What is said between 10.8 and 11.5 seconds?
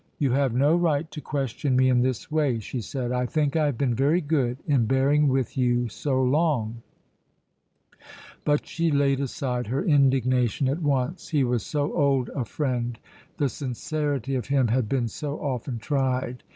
once; he